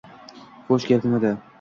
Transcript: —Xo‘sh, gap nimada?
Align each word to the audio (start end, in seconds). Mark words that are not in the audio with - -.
—Xo‘sh, 0.71 0.91
gap 0.93 1.07
nimada? 1.09 1.35